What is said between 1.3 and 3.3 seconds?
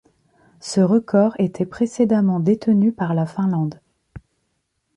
était précédemment détenu par la